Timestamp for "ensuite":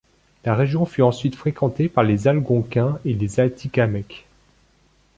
1.03-1.35